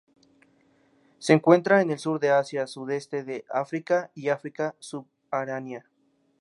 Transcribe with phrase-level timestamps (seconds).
[1.19, 5.85] Se encuentra en el sur de Asia, sudeste de Asia y África subsahariana.